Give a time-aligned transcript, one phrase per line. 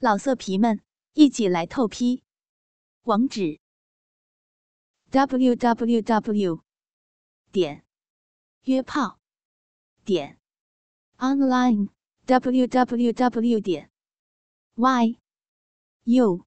[0.00, 0.80] 老色皮们，
[1.14, 2.22] 一起来透批！
[3.02, 3.58] 网址
[5.10, 6.62] ：w w w
[7.50, 7.84] 点
[8.62, 9.18] 约炮
[10.04, 10.38] 点
[11.16, 11.88] online
[12.26, 13.90] w w w 点
[14.76, 15.18] y
[16.04, 16.46] u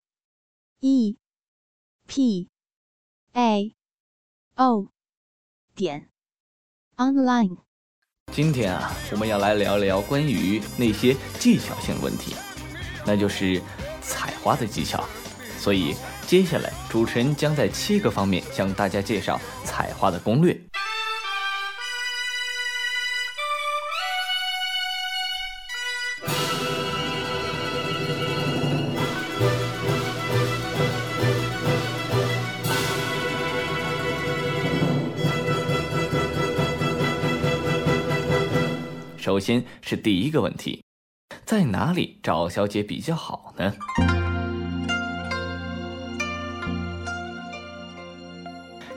[0.79, 1.17] e
[2.07, 2.49] p
[3.33, 3.75] a
[4.55, 4.87] o
[5.75, 6.09] 点
[6.95, 7.57] online。
[8.31, 12.33] 今天啊，我们要来聊聊关于那些技巧性问题。
[13.05, 13.61] 那就是
[14.01, 15.03] 采花的技巧，
[15.57, 20.59] 所以接下来主持人将在七个方面向大家介绍采花的攻略。
[39.17, 40.83] 首先是第一个问题。
[41.51, 43.73] 在哪里找小姐比较好呢？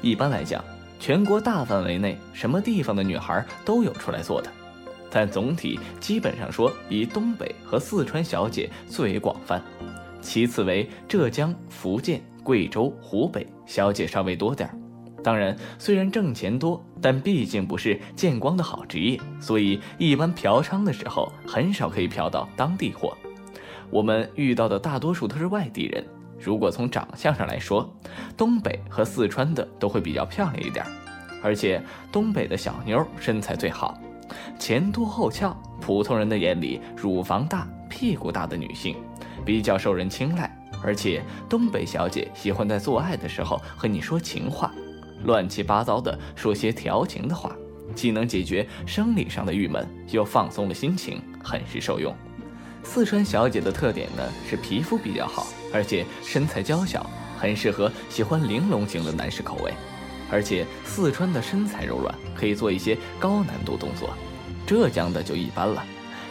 [0.00, 0.64] 一般来讲，
[1.00, 4.48] 全国大范围内什么地方的女孩都有出来做的，
[5.10, 9.60] 但总体基本上说，以东北和四川小姐最为广泛，
[10.22, 14.78] 其次为浙江、福建、贵州、湖北小姐稍微多点儿。
[15.24, 23.16] 当然，虽然挣钱多，但毕竟不是见光的好职业，所以一般嫖娼的时候很少可以嫖到当地货。
[23.90, 26.04] 我们遇到的大多数都是外地人。
[26.38, 27.90] 如果从长相上来说，
[28.36, 30.84] 东北和四川的都会比较漂亮一点，
[31.42, 33.98] 而且东北的小妞身材最好，
[34.58, 38.94] 前凸后翘，普通人的眼里乳房大、屁股大的女性
[39.42, 40.54] 比较受人青睐。
[40.82, 44.70] 而且东北小姐喜欢在做爱的时候和你说情话。
[45.24, 47.54] 乱七八糟的说些调情的话，
[47.94, 52.14] 既能解决生理上的郁闷，又放松了心情，很是受用。
[52.82, 57.08] 四川小姐的特点呢是皮肤比较好，而且身材娇小，
[57.38, 59.72] 很适合喜欢玲珑型的男士口味。
[60.30, 64.10] 而且四川的身材柔软，可以做一些高难度动作。
[64.66, 65.84] 浙江的就一般了，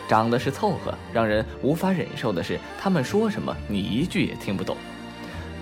[0.07, 4.75] 长得是凑合，让人无法忍受的是他们说什么你一句也听不懂。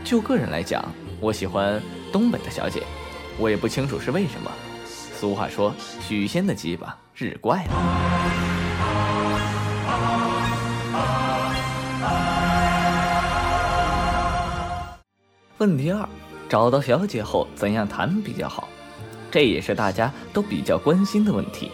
[0.03, 0.83] 就个人来讲，
[1.19, 2.83] 我喜欢东北的小姐。
[3.38, 4.52] 我也不清楚是为什么。
[4.86, 7.72] 俗话说，许仙的鸡巴日怪了。
[15.58, 16.09] 问题二：
[16.50, 18.68] 找到小姐后怎样谈比较好？
[19.30, 21.72] 这也是大家都比较关心的问题。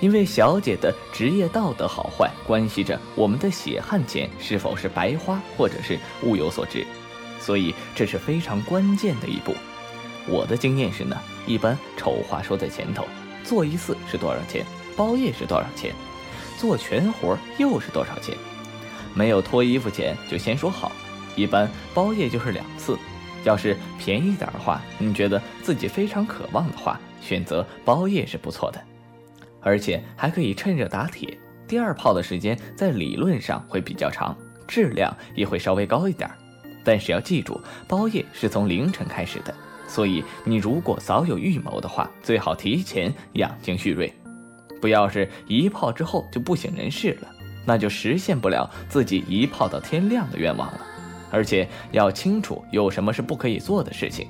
[0.00, 6.86] 因为小姐的职业道德好坏，关系着我们的血汗钱是否是白花，或者是物有所值，
[7.38, 9.54] 所以这是非常关键的一步。
[10.28, 11.16] 我的经验是呢，
[11.46, 13.06] 一般丑话说在前头，
[13.42, 14.64] 做一次是多少钱，
[14.96, 15.92] 包夜是多少钱，
[16.58, 18.36] 做全活又是多少钱，
[19.14, 20.92] 没有脱衣服钱就先说好，
[21.36, 22.96] 一般包夜就是两次，
[23.44, 28.80] 要是便宜点的话，你觉得自己非常渴望的话，选择包夜是不错的，
[29.60, 31.36] 而且还可以趁热打铁，
[31.66, 34.36] 第二炮的时间在理论上会比较长，
[34.68, 36.30] 质量也会稍微高一点，
[36.84, 39.54] 但是要记住，包夜是从凌晨开始的。
[39.90, 44.14] 所以，你如果早有预谋的话，最好提前养精蓄锐，
[44.80, 47.28] 不要是一炮之后就不省人事了，
[47.66, 50.80] 那就实现不了自己一炮到天亮的愿望了。
[51.32, 54.28] 而且要清楚有什么是不可以做的事情。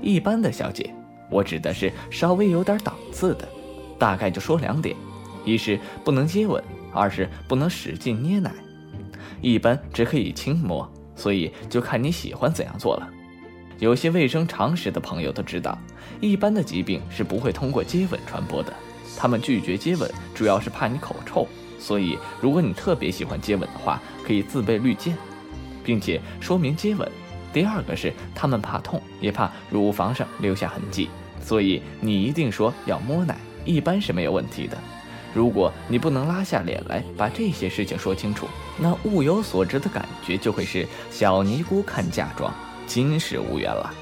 [0.00, 0.94] 一般的小姐，
[1.32, 3.48] 我指的是稍微有点档次的，
[3.98, 4.94] 大概就说两点：
[5.44, 8.52] 一是不能接吻，二是不能使劲捏奶，
[9.40, 13.10] 一般只可以轻摸，所以就看你喜欢怎样做了。
[13.78, 15.78] 有些卫生常识的朋友都知道，
[16.20, 18.72] 一般的疾病是不会通过接吻传播的。
[19.18, 21.46] 他们拒绝接吻，主要是怕你口臭。
[21.78, 25.14] 所以，如果你特别喜欢接吻的话，可以自备滤镜，
[25.84, 27.06] 并且说明接吻。
[27.52, 31.08] 第二个是他们怕痛，也怕乳房上留下痕迹，
[31.40, 34.76] 所以你一定说要摸奶，一般是没有问题的。
[35.34, 38.48] 如果你不能拉下脸来把这些事情说清楚，
[38.78, 42.52] 那物有所值的感觉就会是小尼姑看嫁妆。
[42.86, 43.92] 今世无缘了。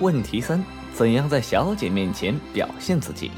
[0.00, 0.62] 问题三：
[0.92, 3.30] 怎样在小姐面前表现自己？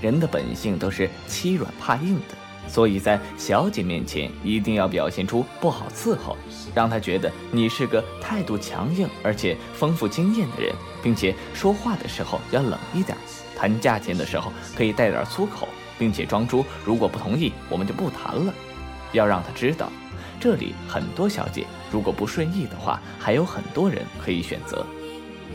[0.00, 2.36] 人的本性都是欺软怕硬的，
[2.68, 6.36] 所以在小姐面前一定要表现出不好伺候，
[6.74, 10.72] 让她觉得你是个态度强硬而且丰富经验的人，
[11.02, 13.18] 并且说话的时候要冷一点，
[13.56, 15.66] 谈价钱的时候可以带点粗口，
[15.98, 18.54] 并且装出如果不同意我们就不谈了，
[19.12, 19.90] 要让她知道。
[20.40, 24.84] 这里很多小姐，如果不顺意的话还有很多人可以选择。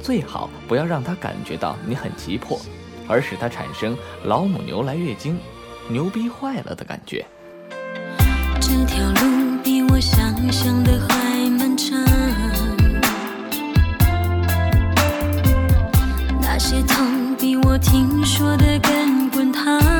[0.01, 2.59] 最好不要让他感觉到你很急迫
[3.07, 5.38] 而使他产生老母牛来月经
[5.89, 7.25] 牛逼坏了的感觉。
[8.59, 12.01] 这条路比我想象的还漫长。
[16.41, 19.93] 那些痛比我听说的更滚烫。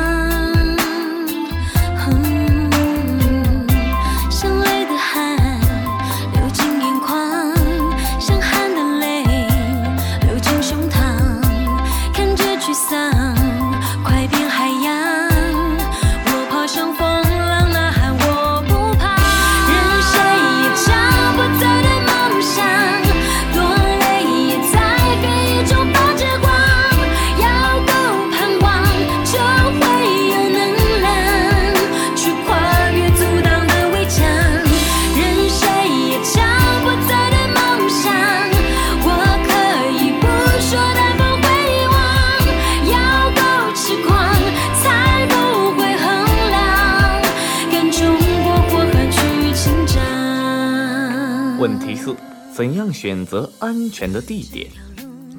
[51.64, 52.14] 问题四：
[52.54, 54.66] 怎样选择安全的地点？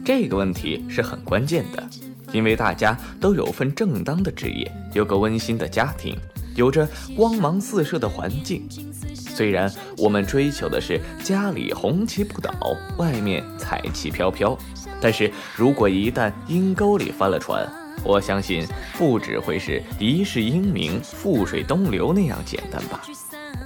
[0.03, 1.87] 这个问题是很关键的，
[2.31, 6.17] 因为大家都有份正当的职业，有个温馨的家庭，
[6.55, 8.67] 有着光芒四射的环境。
[9.13, 14.57] 虽然我们追求的是家里红旗不倒，外面彩旗飘飘，
[14.99, 17.71] 但是如果一旦阴沟里翻了船，
[18.03, 18.65] 我相信
[18.97, 23.03] 不只会是一世英名、覆水东流那样简单吧。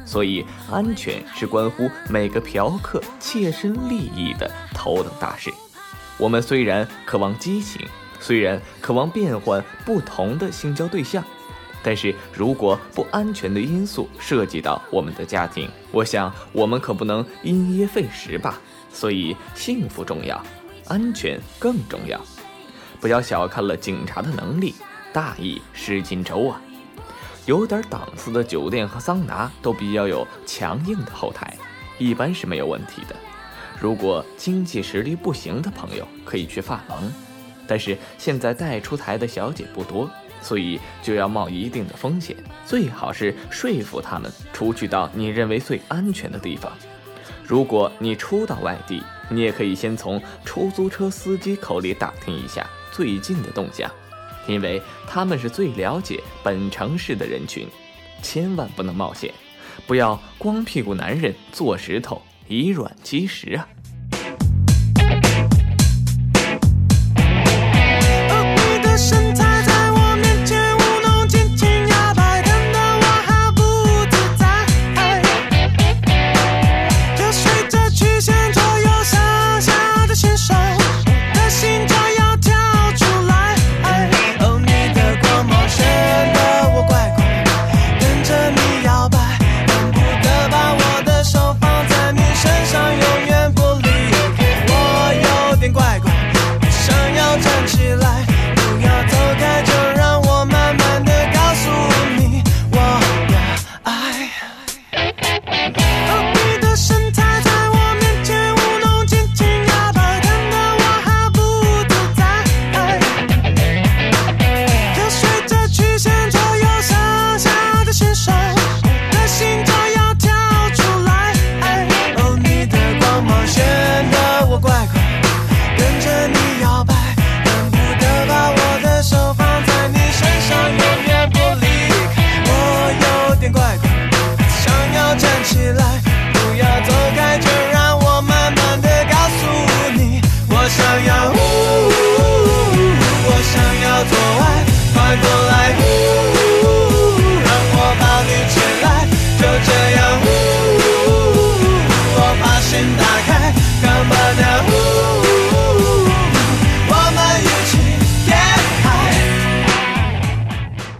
[0.09, 5.53] 所以，安全是关乎每个嫖客切身利益的头等大事。
[6.17, 7.85] 我们虽然渴望激情，
[8.19, 11.23] 虽然渴望变换不同的性交对象。
[11.83, 18.59] 但是如果不安全的因素涉及到我们的家庭，我想我们可不能因噎废食吧。
[18.91, 20.43] 所以幸福重要，
[20.87, 22.19] 安全更重要。
[22.99, 24.73] 不要小看了警察的能力，
[25.13, 26.59] 大意失荆州啊！
[27.49, 31.51] 有点档次的酒店和桑拿都比较有强硬的后台，
[31.97, 33.15] 一般是没有问题的。
[33.81, 37.01] 如果经济实力不行的朋友，可以去发廊。
[37.65, 40.07] 但是现在带出台的小姐不多。
[40.41, 42.33] 所以就要冒一定的风险，
[42.65, 46.71] 最好是说服他们出去到你认为最安全的地方。
[47.43, 53.91] 如果你初到外地，你也可以先从出租车司机口里打听一下最近的动向，
[54.49, 57.67] 因为他们是最了解本城市的人群。
[58.21, 59.33] 千万不能冒险，
[59.87, 63.65] 不要光屁股男人做石头，以软击石啊！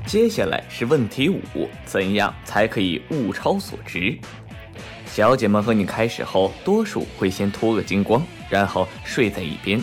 [0.10, 4.18] 接下来是问题五：怎样才可以物超所值？
[5.06, 9.80] 小姐们和你开始后，多数会先脱个精光，然后睡在一边，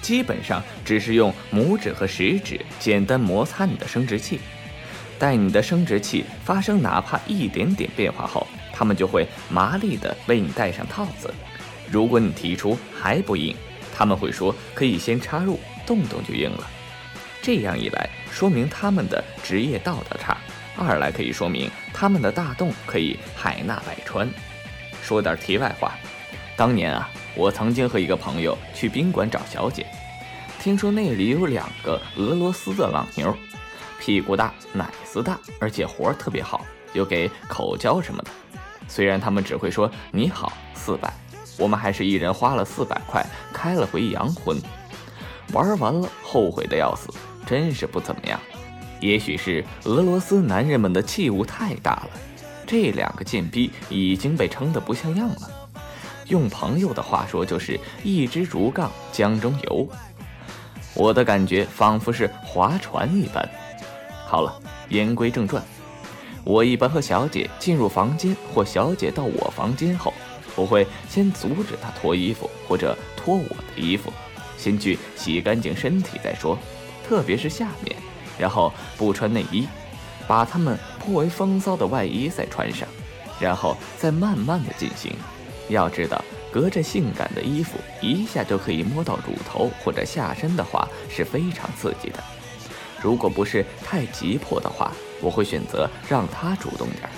[0.00, 4.40] 基本上只是用拇指和食指简单摩擦你的生殖器。
[5.18, 11.30] 待你的生殖器发生哪怕一点点变化后，他们就会麻利地为你戴上套子。
[11.90, 13.54] 如果你提出还不硬，
[13.94, 16.66] 他们会说可以先插入，动动就硬了。
[17.42, 20.36] 这样一来，说明他们的职业道德差；
[20.76, 24.28] 二来可以说明他们的大洞可以海纳百川。
[25.02, 25.92] 说点题外话，
[26.56, 29.86] 当年啊，我曾经和一个朋友去宾馆找小姐，
[30.60, 33.34] 听说那里有两个俄罗斯的浪妞，
[33.98, 38.30] 屁股大，奶子大，而且活儿特别好，又给口交什么的。
[38.86, 41.12] 虽然他们只会说你好，四百，
[41.58, 44.60] 我们还是一人花了四百块开了回洋荤，
[45.52, 47.08] 玩完了后悔的要死。
[47.48, 48.38] 真是不怎么样，
[49.00, 52.10] 也许是俄罗斯男人们的器物太大了，
[52.66, 55.50] 这两个贱逼已经被撑得不像样了。
[56.26, 59.88] 用朋友的话说，就是一支竹杠江中游。
[60.92, 63.48] 我的感觉仿佛是划船一般。
[64.26, 64.54] 好了，
[64.90, 65.62] 言归正传，
[66.44, 70.12] 我一般和小姐进入房间或小姐到我房间后，
[70.54, 74.12] 我会先阻止她脱衣服或者脱我的衣服，
[74.58, 76.58] 先去洗干净身体再说。
[77.08, 77.96] 特别是下面，
[78.38, 79.66] 然后不穿内衣，
[80.26, 82.86] 把他们颇为风骚的外衣再穿上，
[83.40, 85.10] 然后再慢慢的进行。
[85.70, 86.22] 要知道，
[86.52, 92.22] 隔着性感的衣服，一下就可以摸到乳头或者下身的话，是非常刺激的。
[93.00, 97.08] 如果不是太急迫的话，我会选择让他主动点，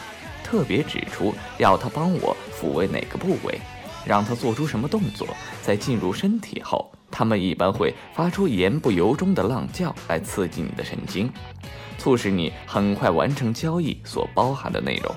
[0.45, 3.61] 特别指出要他帮我抚慰哪个部位，
[4.05, 5.27] 让他做出什么动作，
[5.63, 11.31] 在进入身体后，他们一般会发出言不由衷的浪叫来刺激你的神经，
[11.99, 15.15] 促使你很快完成交易所包含的内容。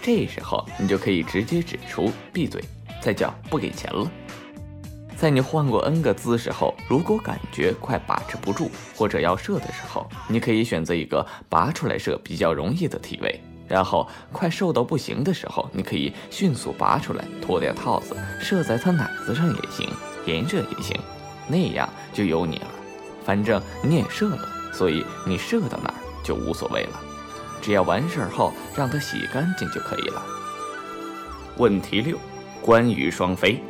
[0.00, 2.64] 这时候，你就可以直接指出闭嘴，
[3.02, 4.10] 再叫不给钱了。
[5.14, 13.38] 在你换过 N 个姿势后，如果感觉快把持不住或者要射的时候，你可以选择一个拔出来射比较容易的体位。
[13.68, 19.86] 然后快瘦到不行的时候，你可以迅速拔出来，脱掉套子，射在他奶子上也行，
[20.24, 20.98] 连射也行，
[21.46, 22.68] 那样就有你了。
[23.24, 25.94] 反正你也射了，所以你射到哪儿
[26.24, 27.00] 就无所谓了。
[27.60, 30.22] 只要完事儿后让它洗干净就可以了。
[31.58, 32.18] 问题六，
[32.60, 33.62] 关于双飞。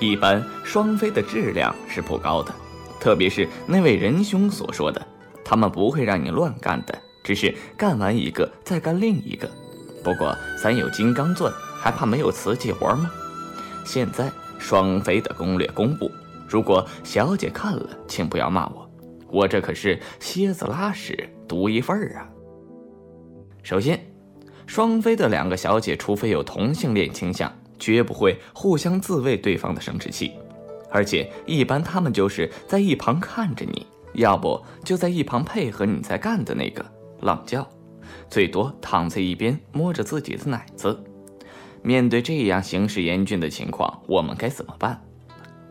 [0.00, 2.52] 一般双飞的质量是不高的，
[2.98, 5.06] 特别是那位仁兄所说的，
[5.44, 9.48] 他们不会让你乱干的，只是干完一个再干另一个。
[10.02, 13.08] 不过咱有金刚钻，还怕没有瓷器活吗？
[13.84, 16.10] 现在双飞的攻略公布，
[16.52, 18.90] 如果小姐看了，请不要骂我，
[19.30, 22.28] 我这可是蝎子拉屎独一份儿啊。
[23.62, 23.98] 首先，
[24.66, 27.50] 双飞的两个小姐，除非有同性恋倾向。
[27.78, 30.30] 绝不会互相自慰对方的生殖器，
[30.88, 36.84] 而且一般他们就是在一旁看着你，要不就在一旁配合你在干的那个
[37.22, 37.68] 浪叫，
[38.30, 41.02] 最多躺在一边摸着自己的奶子。
[41.82, 45.02] 面对这样形势严峻的情况，我们该怎么办？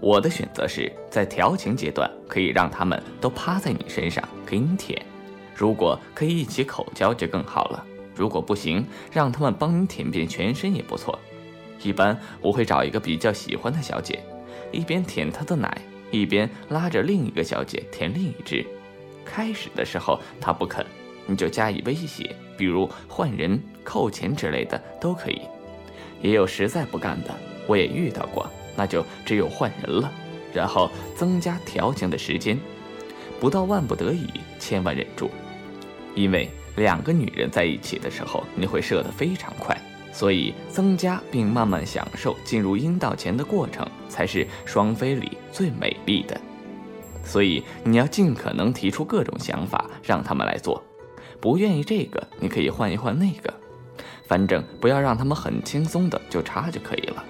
[0.02, 5.00] 我的选择是在调情阶段，可以让他们都趴在你身上给你舔，
[5.56, 7.86] 如果可以一起口交就更好了。
[8.16, 11.18] 如果不行，让他们帮你舔遍全身也不错。
[11.84, 14.20] 一般我会找一个比较喜欢的小姐，
[14.72, 15.80] 一边舔她的奶，
[16.10, 18.66] 一边拉着另一个小姐舔另一只。
[19.24, 20.84] 开始的时候她不肯，
[21.28, 25.42] 你就加以威胁，比如换人、扣钱之类的都可以。
[26.22, 27.30] 也有实在不干的，
[27.68, 30.12] 我也遇到过，那就只有换人了，
[30.54, 32.60] 然后增加调情的时间。
[33.40, 34.28] 不到万不得已，
[34.60, 35.30] 千万忍住，
[36.14, 39.76] 因为两个女人在一起的时候，你会射得非常快。
[40.14, 46.40] 所以，增加并慢慢享受进入阴道前的过程，才是双飞里最美丽的。
[47.24, 50.84] 所以，你要尽可能提出各种想法，让他们来做。
[51.40, 53.54] 不愿意这个，你可以换一换那个，
[54.28, 57.24] 反正不要让他们很轻松的就插就可以了。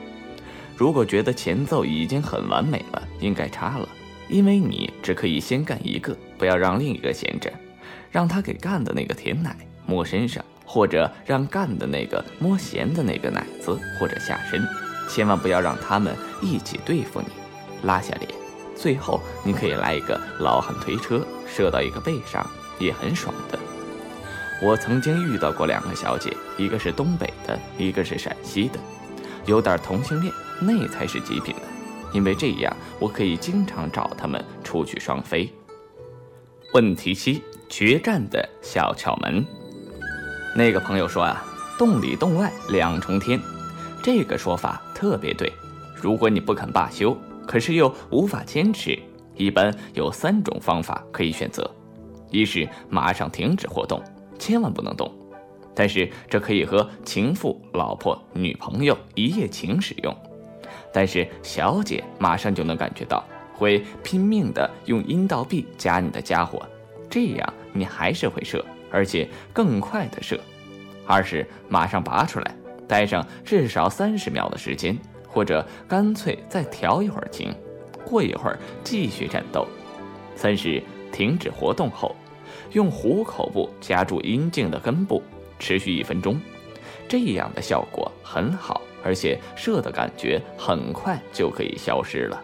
[0.82, 3.88] 如果觉得前奏已经很完美了，应该插了，
[4.28, 7.54] 因为你只可以先干一个，不要让另一个闲着，
[8.10, 10.44] 让他给干的那个舔奶摸身上。
[10.66, 14.68] 或者让干的那个摸咸的那个奶子或者下身，
[15.08, 17.28] 千万不要让他们一起对付你，
[17.84, 18.28] 拉下脸。
[18.76, 22.44] 最后你可以来一个老汉推车，射到一个背上，
[22.80, 23.60] 也很爽的。
[24.64, 28.80] 我曾经遇到过两个小姐，一个是东北的，一个是陕西的，
[29.46, 31.62] 有点同性恋，那才是极品的。
[32.14, 35.50] 因为这样，我可以经常找他们出去双飞。
[36.74, 39.46] 问题七：决战的小窍门。
[40.56, 41.44] 那个朋友说啊，
[41.78, 43.40] 洞里洞外两重天，
[44.04, 45.52] 这个说法特别对。
[45.96, 48.98] 如果你不肯罢休，可是又无法坚持，
[49.36, 51.70] 一般有三种方法可以选择：
[52.30, 54.04] 一是马上停止活动，
[54.38, 55.08] 千万不能动；
[55.74, 60.14] 但是这可以和情妇、老婆、女朋友一夜情使用；
[60.94, 63.24] 但是小姐马上就能感觉到，
[63.54, 66.62] 会拼命的用阴道壁夹你的家伙，
[67.10, 68.64] 这样你还是会射。
[68.94, 70.38] 而且更快的射，
[71.08, 72.56] 二是马上拔出来，
[72.90, 77.56] 待上至少三十秒的时间，或者干脆再调一会儿情，
[78.04, 79.66] 过一会儿继续战斗。
[80.36, 82.14] 三是停止活动后，
[82.74, 85.24] 用虎口部夹住阴茎的根部，
[85.58, 86.38] 持续一分钟，
[87.08, 92.42] 这样的效果很好，而且射的感觉很快就可以消失了。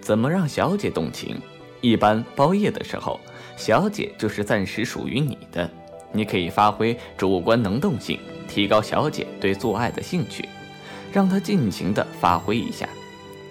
[0.00, 1.40] 怎么让小姐动情？
[1.80, 3.20] 一般包夜的时候。
[3.54, 5.70] 小姐就是暂时属于你的，
[6.10, 10.48] 你可以发挥主观能动性，提高小姐对做爱的兴趣，
[11.12, 12.88] 让她尽情的发挥一下。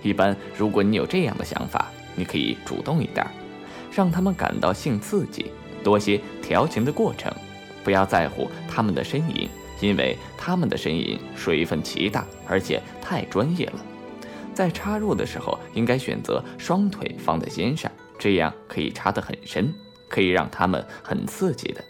[0.01, 3.25] 一般如果你有这样的想法，你可以主动一点，
[3.93, 5.51] 让他们感到性刺激，
[5.83, 7.31] 多些调情的过程，
[7.83, 9.47] 不要在乎他们的呻吟，
[9.81, 13.79] 因为他们的呻吟水分极大，而且太专业了。
[14.53, 19.73] 在插入的时候，应该选择双腿放在肩上，这样可以插得很深。
[20.13, 21.81] 可以让他们很刺激的，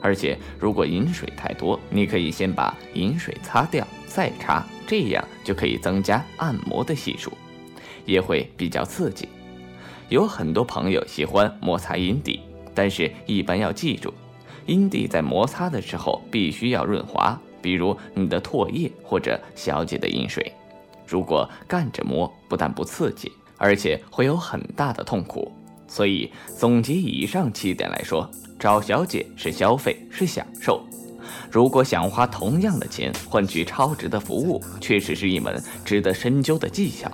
[0.00, 7.32] 而且如果饮水太多，你可以先把饮水擦掉再插，这样就可以增加按摩的系数，
[8.04, 9.28] 也会比较刺激。
[10.10, 12.38] 有很多朋友喜欢摩擦阴蒂，
[12.72, 14.14] 但是一般要记住，
[14.66, 20.52] 阴蒂在摩擦的时候必须要润滑，比如你的唾液或者小姐的饮水。
[21.06, 25.50] 如果干着摸，不但不刺激，而且会有很大的痛苦。
[25.88, 30.84] 所以总结以上七点来说，找小姐是消费，是享受。
[31.50, 37.08] 如果想花同样的钱换取超值的服务，确实是一门值得深究的技巧。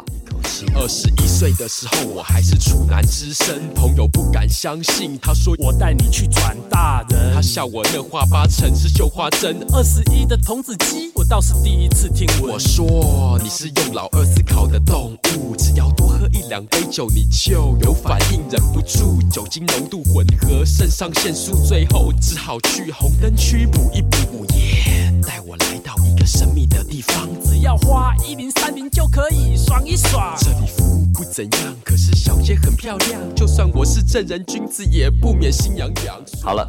[0.75, 9.57] 二十一岁的时候，我还是处男之身，朋友不敢相信，他说我带你去转大人，他笑我那话八成是绣花针。
[9.73, 12.27] 二十一的童子鸡，我倒是第一次听。
[12.41, 24.45] 我说你是用老二思考的动物，只要多喝一两杯酒，你就有反应，忍不住酒精浓度混合，肾上腺素，最后只好去红灯区补一补。
[24.55, 30.33] 耶，带我来到个神秘的地方，只要花一零三零就可以爽一爽。
[30.39, 36.17] 这里服务不怎样，可是小姐很漂亮，就算我是正人君子，也不免心痒痒。
[36.41, 36.65] 好了，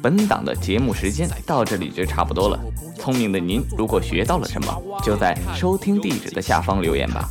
[0.00, 2.58] 本档的节目时间到这里就差不多了。
[2.98, 7.28] 聪明的您，如果学到了什么，就在收听地址的下方留言吧。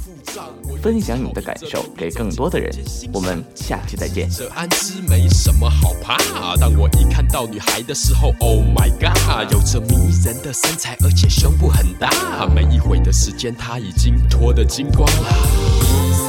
[0.85, 2.71] 分享你的感受给更多的人，
[3.11, 4.29] 我们下期再见。
[4.29, 6.15] 这安之没什么好怕，
[6.57, 12.47] 当我一看到女孩的时候，Oh my god，有着迷人的身材，而且胸部很大。
[12.53, 16.24] 每一会的时间，她已经脱得精光了。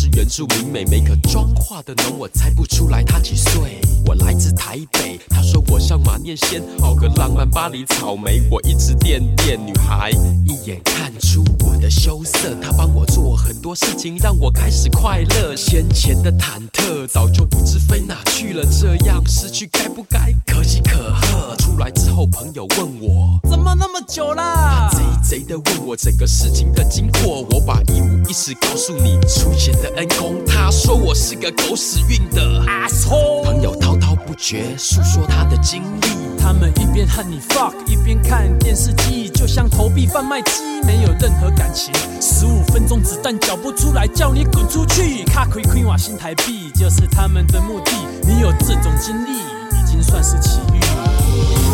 [0.00, 3.80] 是原住民美眉可妆化的浓，我猜不出来她几岁。
[4.06, 8.40] 我来自台北，她说我像马念仙，好个浪漫巴黎草莓。
[8.48, 10.12] 我一直电电女孩，
[10.46, 12.54] 一眼看出我的羞涩。
[12.62, 15.56] 她帮我做很多事情，让我开始快乐。
[15.56, 21.56] 先前的忐忑早就不知飞哪去了，这样失去该不该可喜可贺？
[21.56, 24.88] 出来之后，朋友问我怎么那么久啦？
[24.92, 30.36] 贼贼的问我整个事情的经过，我把一五一十告诉你出钱的恩公。
[30.46, 33.42] 他说我是个狗屎运的 asshole。
[33.42, 41.92] 朋友滔滔不绝诉说他的经历，他们一边和你 fuck，一边看电视机，就像投币贩卖机，没有任何感情。
[42.20, 45.24] 十五分钟子弹缴不出来，叫你滚出去。
[45.24, 47.90] 卡亏亏瓦新台币就是他们的目的。
[48.22, 49.40] 你有这种经历，
[49.78, 51.67] 已经算是奇遇。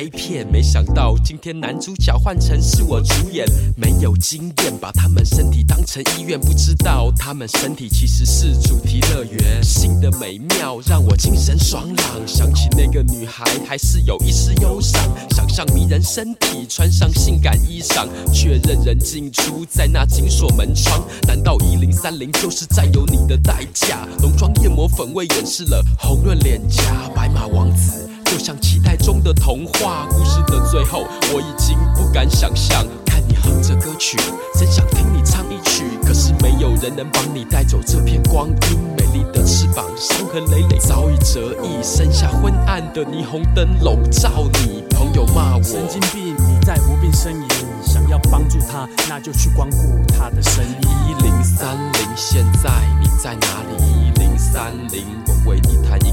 [0.00, 3.44] A 片，没想到今天男主角换成是我主演，
[3.76, 9.62] 没有经验，把他们身体当成医院，不知道他们身体其实是主题乐园。
[9.62, 14.98] 性的美妙让我精神爽朗，想起那个女孩还是有一丝忧伤。
[15.32, 21.06] 想象迷人身体，穿上性感衣裳，确认人进出在那紧锁门窗。
[21.28, 24.08] 难道一零三零就是占有你的代价？
[24.18, 28.09] 浓妆艳抹粉味掩饰了红润脸颊，白马王子。
[28.30, 32.86] 就像期待中的童话故事的最后，我已经不敢想象。
[33.04, 34.16] 看你哼着歌曲，
[34.56, 38.78] 真想听你唱一曲，可是没有人能帮你带走这片光阴。
[38.96, 44.30] 美丽的翅膀，伤痕累累早已折翼，剩下昏暗的霓虹灯笼罩
[44.62, 44.84] 你。
[44.90, 47.48] 朋友骂我神经病，你在无病呻吟。
[47.84, 49.76] 想要帮助他，那就去光顾
[50.16, 50.86] 他的生意。
[51.10, 52.70] 一零三零，现在
[53.02, 53.82] 你在哪里？
[53.82, 56.12] 一零三零，我为你弹一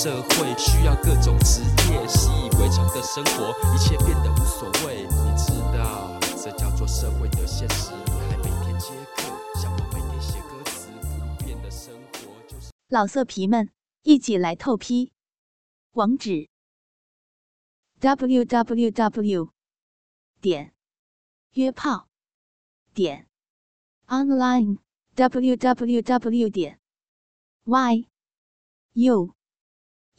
[0.00, 5.02] 社会需要各种职业，习以为常的生活，一切变得无所谓。
[5.02, 7.90] 你知道，这叫做社会的现实。
[8.30, 9.22] 还每天接客，
[9.60, 12.70] 像我每天写歌词，普遍的生活就是。
[12.86, 13.72] 老色皮们，
[14.04, 15.10] 一起来透批！
[15.94, 16.48] 网址
[17.98, 19.50] ：w w w.
[20.40, 20.72] 点
[21.54, 22.06] 约炮
[22.94, 23.26] 点
[24.06, 24.78] online
[25.16, 26.48] w w w.
[26.48, 26.78] 点
[27.64, 28.06] y
[28.92, 29.34] u。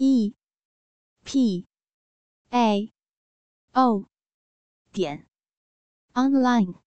[0.01, 0.33] E
[1.25, 1.67] p
[2.51, 2.89] a
[3.73, 4.05] o
[4.93, 5.27] 点
[6.15, 6.88] online。